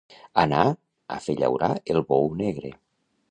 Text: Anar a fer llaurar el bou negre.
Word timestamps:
Anar 0.43 0.61
a 1.15 1.19
fer 1.27 1.35
llaurar 1.43 1.71
el 1.97 2.03
bou 2.13 2.33
negre. 2.43 2.73